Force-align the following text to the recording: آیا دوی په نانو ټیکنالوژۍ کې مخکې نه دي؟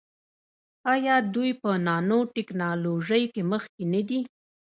آیا 0.93 1.15
دوی 1.33 1.51
په 1.61 1.69
نانو 1.87 2.19
ټیکنالوژۍ 2.35 3.23
کې 3.33 3.41
مخکې 3.51 3.83
نه 3.93 4.01
دي؟ 4.07 4.19